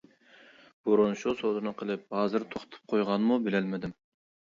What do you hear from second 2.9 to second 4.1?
قويغانمۇ بىلەلمىدىم.